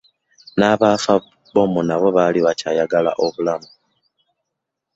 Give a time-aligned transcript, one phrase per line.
[0.57, 3.69] N'abaafa bbomu nabo baali bakyayagala obulamu